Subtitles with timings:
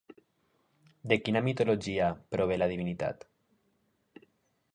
[1.11, 3.29] De quina mitologia prové la divinitat?